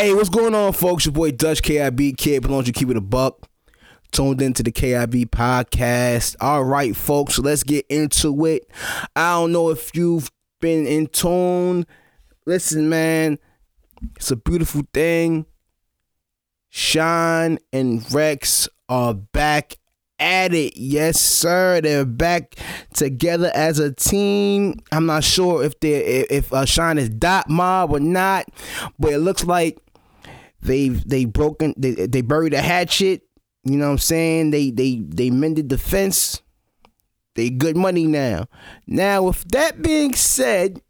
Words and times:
Hey, 0.00 0.14
what's 0.14 0.28
going 0.28 0.54
on, 0.54 0.74
folks? 0.74 1.06
Your 1.06 1.12
boy 1.12 1.32
Dutch 1.32 1.60
KIB 1.60 2.16
Kid, 2.16 2.42
belongs 2.42 2.66
to 2.66 2.72
keep 2.72 2.88
it 2.88 2.96
a 2.96 3.00
buck. 3.00 3.48
Tuned 4.12 4.40
into 4.40 4.62
the 4.62 4.70
KIB 4.70 5.26
podcast. 5.26 6.36
All 6.40 6.62
right, 6.62 6.94
folks, 6.94 7.36
let's 7.40 7.64
get 7.64 7.84
into 7.88 8.46
it. 8.46 8.70
I 9.16 9.32
don't 9.32 9.50
know 9.50 9.70
if 9.70 9.90
you've 9.96 10.30
been 10.60 10.86
in 10.86 11.08
tune. 11.08 11.84
Listen, 12.46 12.88
man, 12.88 13.40
it's 14.14 14.30
a 14.30 14.36
beautiful 14.36 14.82
thing. 14.94 15.46
Shine 16.68 17.58
and 17.72 18.08
Rex 18.14 18.68
are 18.88 19.14
back 19.14 19.78
at 20.20 20.54
it. 20.54 20.76
Yes, 20.76 21.20
sir. 21.20 21.80
They're 21.80 22.04
back 22.04 22.54
together 22.94 23.50
as 23.52 23.80
a 23.80 23.92
team. 23.92 24.76
I'm 24.92 25.06
not 25.06 25.24
sure 25.24 25.64
if 25.64 25.80
they 25.80 25.96
if 26.30 26.52
uh, 26.52 26.66
Shine 26.66 26.98
is 26.98 27.08
dot 27.08 27.50
mob 27.50 27.90
or 27.90 27.98
not, 27.98 28.46
but 28.96 29.12
it 29.12 29.18
looks 29.18 29.44
like 29.44 29.80
they 30.60 30.88
they 30.88 31.24
broken 31.24 31.74
they 31.76 31.92
they 32.06 32.20
buried 32.20 32.54
a 32.54 32.60
hatchet. 32.60 33.22
You 33.64 33.76
know 33.76 33.86
what 33.86 33.92
I'm 33.92 33.98
saying? 33.98 34.50
They 34.50 34.70
they 34.70 34.96
they 35.06 35.30
mended 35.30 35.68
the 35.68 35.78
fence. 35.78 36.42
They 37.34 37.50
good 37.50 37.76
money 37.76 38.06
now. 38.06 38.46
Now, 38.86 39.22
with 39.22 39.44
that 39.50 39.80
being 39.80 40.14
said, 40.14 40.80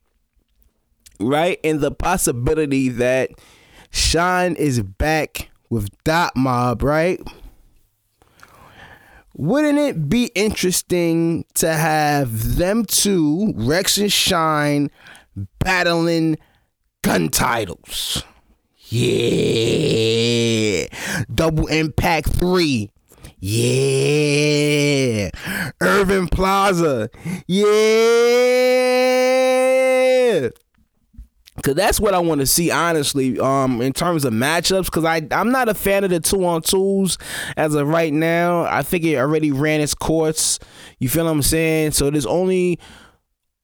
right, 1.20 1.60
and 1.62 1.80
the 1.80 1.90
possibility 1.90 2.88
that 2.88 3.30
Shine 3.90 4.54
is 4.54 4.80
back 4.82 5.50
with 5.68 5.90
Dot 6.04 6.34
Mob, 6.36 6.82
right? 6.82 7.20
Wouldn't 9.36 9.78
it 9.78 10.08
be 10.08 10.30
interesting 10.34 11.44
to 11.54 11.74
have 11.74 12.56
them 12.56 12.84
two, 12.84 13.52
Rex 13.54 13.98
and 13.98 14.12
Shine, 14.12 14.90
battling 15.60 16.38
gun 17.02 17.28
titles? 17.28 18.24
Yeah. 18.90 20.86
Double 21.34 21.66
Impact 21.66 22.30
3. 22.30 22.90
Yeah. 23.40 25.30
Irving 25.80 26.28
Plaza. 26.28 27.10
Yeah. 27.46 27.68
Cause 31.62 31.74
that's 31.74 31.98
what 32.00 32.14
I 32.14 32.20
want 32.20 32.40
to 32.40 32.46
see, 32.46 32.70
honestly. 32.70 33.38
Um, 33.38 33.82
in 33.82 33.92
terms 33.92 34.24
of 34.24 34.32
matchups, 34.32 34.90
cause 34.90 35.04
I 35.04 35.26
I'm 35.32 35.50
not 35.50 35.68
a 35.68 35.74
fan 35.74 36.04
of 36.04 36.10
the 36.10 36.20
two 36.20 36.46
on 36.46 36.62
twos 36.62 37.18
as 37.56 37.74
of 37.74 37.88
right 37.88 38.12
now. 38.12 38.62
I 38.62 38.82
think 38.82 39.04
it 39.04 39.16
already 39.16 39.50
ran 39.50 39.80
its 39.80 39.92
course. 39.94 40.60
You 41.00 41.08
feel 41.08 41.24
what 41.24 41.32
I'm 41.32 41.42
saying? 41.42 41.90
So 41.92 42.10
there's 42.10 42.26
only 42.26 42.78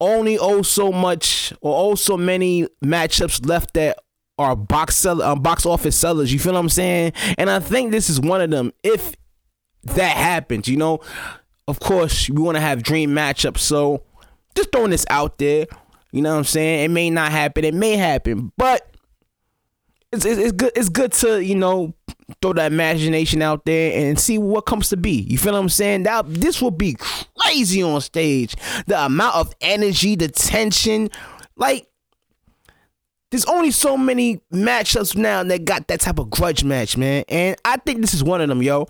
only 0.00 0.38
oh 0.38 0.62
so 0.62 0.90
much 0.90 1.52
or 1.60 1.92
oh 1.92 1.94
so 1.94 2.16
many 2.16 2.66
matchups 2.84 3.46
left 3.48 3.74
that 3.74 3.98
are 4.38 4.56
box 4.56 4.96
sell 4.96 5.22
um, 5.22 5.40
box 5.40 5.66
office 5.66 5.96
sellers. 5.96 6.32
You 6.32 6.38
feel 6.38 6.54
what 6.54 6.58
I'm 6.60 6.68
saying? 6.68 7.12
And 7.38 7.50
I 7.50 7.60
think 7.60 7.92
this 7.92 8.10
is 8.10 8.20
one 8.20 8.40
of 8.40 8.50
them. 8.50 8.72
If 8.82 9.14
that 9.82 10.16
happens, 10.16 10.68
you 10.68 10.76
know, 10.76 11.00
of 11.68 11.80
course 11.80 12.28
we 12.28 12.42
want 12.42 12.56
to 12.56 12.60
have 12.60 12.82
dream 12.82 13.10
matchups. 13.10 13.58
So 13.58 14.02
just 14.54 14.72
throwing 14.72 14.90
this 14.90 15.06
out 15.10 15.38
there. 15.38 15.66
You 16.12 16.22
know 16.22 16.32
what 16.32 16.38
I'm 16.38 16.44
saying? 16.44 16.84
It 16.84 16.90
may 16.90 17.10
not 17.10 17.32
happen. 17.32 17.64
It 17.64 17.74
may 17.74 17.96
happen, 17.96 18.52
but 18.56 18.88
it's, 20.12 20.24
it's, 20.24 20.38
it's 20.38 20.52
good. 20.52 20.72
It's 20.76 20.88
good 20.88 21.12
to 21.12 21.44
you 21.44 21.56
know 21.56 21.94
throw 22.40 22.52
that 22.52 22.72
imagination 22.72 23.42
out 23.42 23.64
there 23.64 23.98
and 23.98 24.18
see 24.18 24.38
what 24.38 24.62
comes 24.62 24.88
to 24.90 24.96
be. 24.96 25.26
You 25.28 25.38
feel 25.38 25.52
what 25.52 25.58
I'm 25.58 25.68
saying? 25.68 26.04
That 26.04 26.32
this 26.32 26.62
will 26.62 26.70
be 26.70 26.96
crazy 27.36 27.82
on 27.82 28.00
stage. 28.00 28.54
The 28.86 29.04
amount 29.04 29.34
of 29.36 29.52
energy, 29.60 30.14
the 30.14 30.28
tension, 30.28 31.10
like 31.56 31.88
there's 33.34 33.44
only 33.46 33.72
so 33.72 33.96
many 33.96 34.40
matchups 34.52 35.16
now 35.16 35.42
that 35.42 35.64
got 35.64 35.88
that 35.88 35.98
type 35.98 36.20
of 36.20 36.30
grudge 36.30 36.62
match, 36.62 36.96
man. 36.96 37.24
And 37.28 37.56
I 37.64 37.78
think 37.78 38.00
this 38.00 38.14
is 38.14 38.22
one 38.22 38.40
of 38.40 38.48
them, 38.48 38.62
yo. 38.62 38.86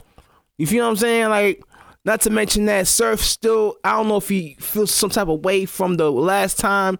You 0.58 0.66
feel 0.66 0.84
what 0.84 0.90
I'm 0.90 0.96
saying? 0.96 1.30
Like 1.30 1.62
not 2.04 2.20
to 2.20 2.30
mention 2.30 2.66
that 2.66 2.86
Surf 2.86 3.20
still, 3.20 3.76
I 3.82 3.92
don't 3.92 4.06
know 4.06 4.18
if 4.18 4.28
he 4.28 4.58
feels 4.60 4.90
some 4.90 5.08
type 5.08 5.28
of 5.28 5.46
way 5.46 5.64
from 5.64 5.94
the 5.94 6.12
last 6.12 6.58
time 6.58 6.98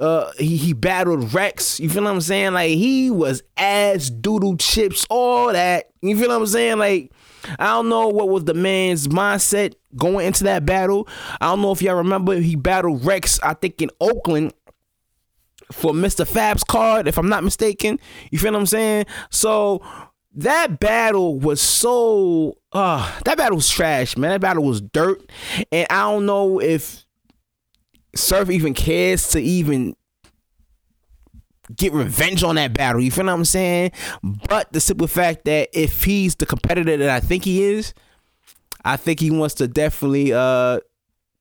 uh 0.00 0.32
he, 0.36 0.56
he 0.56 0.72
battled 0.72 1.32
Rex. 1.32 1.78
You 1.78 1.88
feel 1.88 2.02
what 2.02 2.10
I'm 2.12 2.20
saying? 2.20 2.54
Like 2.54 2.70
he 2.70 3.08
was 3.08 3.44
ass 3.56 4.10
doodle 4.10 4.56
chips, 4.56 5.06
all 5.08 5.52
that. 5.52 5.92
You 6.02 6.18
feel 6.18 6.30
what 6.30 6.40
I'm 6.40 6.46
saying? 6.46 6.78
Like 6.78 7.12
I 7.60 7.66
don't 7.66 7.88
know 7.88 8.08
what 8.08 8.30
was 8.30 8.46
the 8.46 8.54
man's 8.54 9.06
mindset 9.06 9.74
going 9.94 10.26
into 10.26 10.42
that 10.42 10.66
battle. 10.66 11.06
I 11.40 11.46
don't 11.46 11.62
know 11.62 11.70
if 11.70 11.82
y'all 11.82 11.94
remember 11.94 12.34
he 12.40 12.56
battled 12.56 13.04
Rex, 13.04 13.38
I 13.44 13.54
think 13.54 13.80
in 13.80 13.90
Oakland 14.00 14.52
for 15.72 15.92
Mr. 15.92 16.26
Fab's 16.26 16.64
card, 16.64 17.08
if 17.08 17.18
I'm 17.18 17.28
not 17.28 17.44
mistaken. 17.44 17.98
You 18.30 18.38
feel 18.38 18.52
what 18.52 18.60
I'm 18.60 18.66
saying? 18.66 19.06
So 19.30 19.82
that 20.36 20.80
battle 20.80 21.38
was 21.38 21.60
so 21.60 22.58
uh 22.72 23.20
that 23.24 23.38
battle 23.38 23.56
was 23.56 23.70
trash, 23.70 24.16
man. 24.16 24.30
That 24.30 24.40
battle 24.40 24.64
was 24.64 24.80
dirt. 24.80 25.22
And 25.70 25.86
I 25.90 26.02
don't 26.02 26.26
know 26.26 26.60
if 26.60 27.04
Surf 28.14 28.50
even 28.50 28.74
cares 28.74 29.28
to 29.28 29.40
even 29.40 29.94
get 31.74 31.92
revenge 31.92 32.42
on 32.42 32.56
that 32.56 32.74
battle. 32.74 33.00
You 33.00 33.10
feel 33.10 33.26
what 33.26 33.32
I'm 33.32 33.44
saying? 33.44 33.92
But 34.22 34.72
the 34.72 34.80
simple 34.80 35.06
fact 35.06 35.44
that 35.46 35.68
if 35.72 36.04
he's 36.04 36.34
the 36.36 36.46
competitor 36.46 36.96
that 36.96 37.10
I 37.10 37.20
think 37.20 37.44
he 37.44 37.62
is, 37.62 37.94
I 38.84 38.96
think 38.96 39.20
he 39.20 39.30
wants 39.30 39.54
to 39.56 39.68
definitely 39.68 40.32
uh 40.32 40.80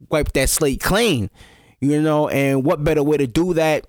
wipe 0.10 0.34
that 0.34 0.50
slate 0.50 0.82
clean. 0.82 1.30
You 1.82 2.02
know, 2.02 2.30
and 2.30 2.64
what 2.64 2.84
better 2.84 3.04
way 3.04 3.18
to 3.18 3.28
do 3.28 3.54
that 3.56 3.86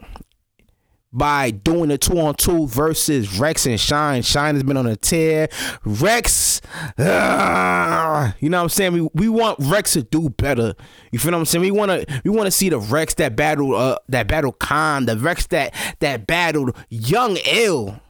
by 1.15 1.53
doing 1.53 1.93
a 1.93 1.97
two 1.97 2.19
on 2.19 2.35
two 2.35 2.67
versus 2.67 3.39
Rex 3.39 3.67
and 3.67 3.79
Shine. 3.79 4.23
Shine 4.23 4.57
has 4.57 4.65
been 4.65 4.77
on 4.77 4.87
a 4.87 4.97
tear. 4.97 5.49
Rex, 5.85 6.61
uh, 6.99 8.33
you 8.41 8.51
know 8.51 8.59
what 8.59 8.63
I'm 8.65 8.69
saying? 8.69 8.93
We, 8.93 9.09
we 9.15 9.29
want 9.29 9.59
Rex 9.61 9.93
to 9.93 10.03
do 10.03 10.29
better. 10.29 10.75
You 11.13 11.21
feel 11.21 11.33
what 11.33 11.39
I'm 11.39 11.45
saying? 11.45 11.63
We 11.63 11.71
want 11.71 11.91
to 11.93 12.21
we 12.25 12.31
want 12.31 12.47
to 12.47 12.51
see 12.51 12.69
the 12.69 12.79
Rex 12.79 13.15
that 13.15 13.37
battled 13.37 13.75
uh, 13.75 13.99
that 14.09 14.27
battled 14.27 14.59
Khan, 14.59 15.07
the 15.07 15.17
Rex 15.17 15.47
that 15.47 15.73
that 16.01 16.27
battled 16.27 16.77
Young 16.91 17.39
Ill. 17.47 18.01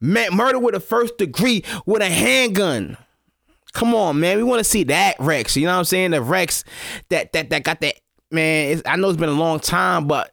Man, 0.00 0.34
murder 0.34 0.58
with 0.58 0.74
a 0.74 0.80
first 0.80 1.18
degree 1.18 1.64
with 1.86 2.02
a 2.02 2.10
handgun. 2.10 2.96
Come 3.72 3.94
on, 3.94 4.18
man. 4.18 4.36
We 4.36 4.42
want 4.42 4.60
to 4.60 4.64
see 4.64 4.84
that 4.84 5.16
Rex. 5.20 5.56
You 5.56 5.66
know 5.66 5.72
what 5.72 5.78
I'm 5.78 5.84
saying? 5.84 6.10
The 6.10 6.22
Rex 6.22 6.64
that 7.10 7.32
that 7.32 7.50
that 7.50 7.62
got 7.62 7.80
that 7.80 7.94
man. 8.30 8.82
I 8.86 8.96
know 8.96 9.08
it's 9.08 9.18
been 9.18 9.28
a 9.28 9.32
long 9.32 9.60
time, 9.60 10.08
but 10.08 10.32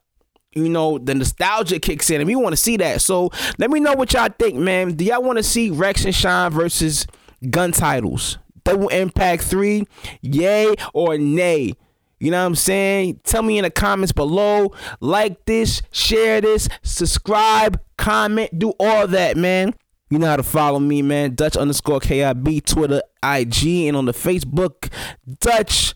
you 0.55 0.69
know, 0.69 0.97
the 0.97 1.13
nostalgia 1.13 1.79
kicks 1.79 2.09
in 2.09 2.21
and 2.21 2.27
we 2.27 2.35
want 2.35 2.53
to 2.53 2.57
see 2.57 2.77
that. 2.77 3.01
So 3.01 3.29
let 3.59 3.69
me 3.69 3.79
know 3.79 3.93
what 3.93 4.13
y'all 4.13 4.29
think, 4.39 4.55
man. 4.55 4.93
Do 4.93 5.05
y'all 5.05 5.21
want 5.21 5.37
to 5.37 5.43
see 5.43 5.69
Rex 5.69 6.05
and 6.05 6.15
Shine 6.15 6.51
versus 6.51 7.05
gun 7.49 7.71
titles? 7.71 8.37
Double 8.63 8.87
Impact 8.87 9.43
3, 9.43 9.85
yay 10.21 10.73
or 10.93 11.17
nay? 11.17 11.73
You 12.19 12.31
know 12.31 12.39
what 12.39 12.47
I'm 12.47 12.55
saying? 12.55 13.19
Tell 13.23 13.43
me 13.43 13.59
in 13.59 13.63
the 13.63 13.69
comments 13.69 14.11
below. 14.11 14.73
Like 15.01 15.45
this, 15.45 15.81
share 15.91 16.41
this, 16.41 16.67
subscribe, 16.81 17.79
comment, 17.97 18.57
do 18.57 18.73
all 18.79 19.07
that, 19.07 19.37
man. 19.37 19.75
You 20.09 20.19
know 20.19 20.27
how 20.27 20.37
to 20.37 20.43
follow 20.43 20.79
me, 20.79 21.01
man. 21.01 21.35
Dutch 21.35 21.57
underscore 21.57 21.99
KIB, 21.99 22.65
Twitter, 22.65 23.01
IG, 23.21 23.87
and 23.87 23.97
on 23.97 24.05
the 24.05 24.13
Facebook, 24.13 24.91
Dutch 25.39 25.93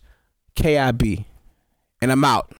KIB. 0.54 1.24
And 2.02 2.12
I'm 2.12 2.24
out. 2.24 2.48